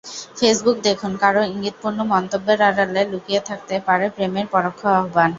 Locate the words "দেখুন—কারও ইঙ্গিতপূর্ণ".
0.87-1.99